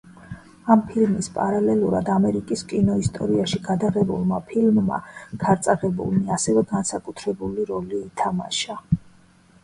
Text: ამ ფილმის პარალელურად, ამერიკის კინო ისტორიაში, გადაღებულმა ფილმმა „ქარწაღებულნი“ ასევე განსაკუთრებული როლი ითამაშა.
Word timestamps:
ამ 0.75 0.79
ფილმის 0.91 1.27
პარალელურად, 1.33 2.07
ამერიკის 2.13 2.63
კინო 2.71 2.95
ისტორიაში, 3.01 3.59
გადაღებულმა 3.67 4.39
ფილმმა 4.51 4.97
„ქარწაღებულნი“ 5.43 6.23
ასევე 6.37 6.63
განსაკუთრებული 6.73 7.67
როლი 7.73 8.01
ითამაშა. 8.07 8.79